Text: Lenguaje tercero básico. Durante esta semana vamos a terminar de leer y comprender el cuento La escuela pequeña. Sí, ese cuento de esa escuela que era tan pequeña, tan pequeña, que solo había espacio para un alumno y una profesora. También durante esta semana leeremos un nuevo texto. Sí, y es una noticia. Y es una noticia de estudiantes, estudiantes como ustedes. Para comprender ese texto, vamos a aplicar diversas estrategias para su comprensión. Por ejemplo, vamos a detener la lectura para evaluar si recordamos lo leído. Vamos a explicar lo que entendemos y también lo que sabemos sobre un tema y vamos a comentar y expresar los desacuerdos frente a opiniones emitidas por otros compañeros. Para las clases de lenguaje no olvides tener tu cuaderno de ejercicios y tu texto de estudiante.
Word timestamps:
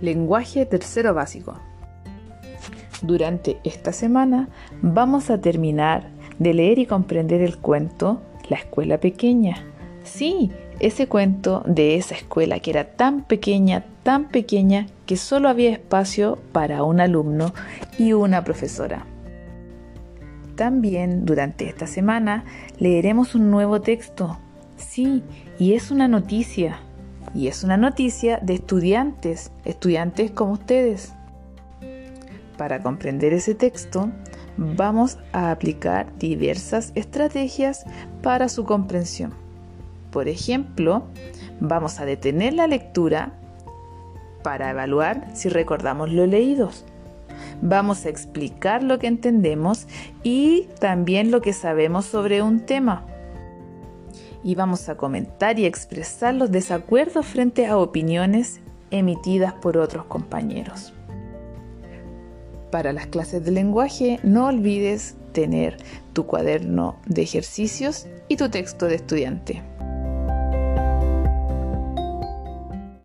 Lenguaje 0.00 0.66
tercero 0.66 1.14
básico. 1.14 1.54
Durante 3.02 3.58
esta 3.64 3.92
semana 3.92 4.48
vamos 4.82 5.30
a 5.30 5.40
terminar 5.40 6.08
de 6.38 6.54
leer 6.54 6.78
y 6.78 6.86
comprender 6.86 7.40
el 7.42 7.58
cuento 7.58 8.22
La 8.48 8.56
escuela 8.56 8.98
pequeña. 8.98 9.64
Sí, 10.04 10.50
ese 10.80 11.06
cuento 11.06 11.62
de 11.66 11.96
esa 11.96 12.14
escuela 12.14 12.60
que 12.60 12.70
era 12.70 12.84
tan 12.84 13.22
pequeña, 13.24 13.84
tan 14.04 14.28
pequeña, 14.28 14.86
que 15.06 15.16
solo 15.16 15.48
había 15.48 15.70
espacio 15.70 16.38
para 16.52 16.82
un 16.82 17.00
alumno 17.00 17.52
y 17.98 18.12
una 18.12 18.44
profesora. 18.44 19.04
También 20.54 21.24
durante 21.24 21.68
esta 21.68 21.86
semana 21.86 22.44
leeremos 22.78 23.34
un 23.34 23.50
nuevo 23.50 23.80
texto. 23.80 24.38
Sí, 24.76 25.22
y 25.58 25.74
es 25.74 25.90
una 25.90 26.08
noticia. 26.08 26.80
Y 27.34 27.48
es 27.48 27.64
una 27.64 27.76
noticia 27.76 28.38
de 28.42 28.54
estudiantes, 28.54 29.52
estudiantes 29.64 30.30
como 30.30 30.52
ustedes. 30.52 31.12
Para 32.56 32.82
comprender 32.82 33.32
ese 33.32 33.54
texto, 33.54 34.10
vamos 34.56 35.18
a 35.32 35.50
aplicar 35.50 36.12
diversas 36.18 36.92
estrategias 36.94 37.84
para 38.22 38.48
su 38.48 38.64
comprensión. 38.64 39.32
Por 40.10 40.28
ejemplo, 40.28 41.04
vamos 41.60 42.00
a 42.00 42.04
detener 42.04 42.54
la 42.54 42.66
lectura 42.66 43.32
para 44.42 44.70
evaluar 44.70 45.28
si 45.34 45.48
recordamos 45.48 46.10
lo 46.10 46.26
leído. 46.26 46.70
Vamos 47.60 48.06
a 48.06 48.08
explicar 48.08 48.82
lo 48.82 48.98
que 48.98 49.06
entendemos 49.06 49.86
y 50.22 50.68
también 50.80 51.30
lo 51.30 51.40
que 51.40 51.52
sabemos 51.52 52.06
sobre 52.06 52.42
un 52.42 52.60
tema 52.60 53.04
y 54.42 54.54
vamos 54.54 54.88
a 54.88 54.96
comentar 54.96 55.58
y 55.58 55.66
expresar 55.66 56.34
los 56.34 56.50
desacuerdos 56.50 57.26
frente 57.26 57.66
a 57.66 57.78
opiniones 57.78 58.60
emitidas 58.90 59.52
por 59.54 59.76
otros 59.76 60.04
compañeros. 60.06 60.92
Para 62.70 62.92
las 62.92 63.06
clases 63.06 63.44
de 63.44 63.50
lenguaje 63.50 64.20
no 64.22 64.46
olvides 64.46 65.16
tener 65.32 65.78
tu 66.12 66.26
cuaderno 66.26 66.96
de 67.06 67.22
ejercicios 67.22 68.06
y 68.28 68.36
tu 68.36 68.50
texto 68.50 68.86
de 68.86 68.96
estudiante. 68.96 69.62